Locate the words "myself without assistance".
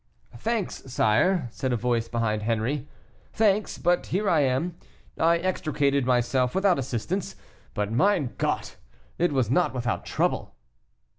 6.07-7.35